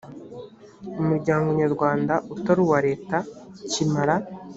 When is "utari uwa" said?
2.33-2.79